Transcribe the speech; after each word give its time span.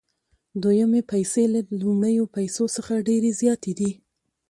دویمې 0.61 1.01
پیسې 1.11 1.43
له 1.53 1.59
لومړیو 1.81 2.25
پیسو 2.35 2.63
څخه 2.75 3.03
ډېرې 3.07 3.31
زیاتې 3.41 3.71
دي 3.79 3.91